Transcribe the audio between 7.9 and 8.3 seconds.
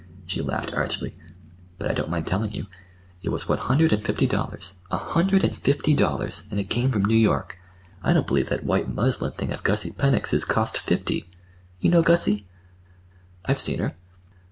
I don't